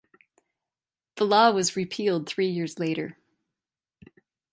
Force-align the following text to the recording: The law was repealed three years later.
The 1.17 1.25
law 1.25 1.51
was 1.51 1.75
repealed 1.75 2.27
three 2.27 2.47
years 2.49 2.79
later. 2.79 3.19